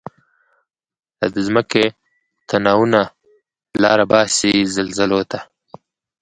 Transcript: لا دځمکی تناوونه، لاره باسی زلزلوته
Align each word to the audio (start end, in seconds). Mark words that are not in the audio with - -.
لا 1.19 1.27
دځمکی 1.35 1.85
تناوونه، 2.49 3.01
لاره 3.81 4.05
باسی 4.11 4.53
زلزلوته 4.75 5.39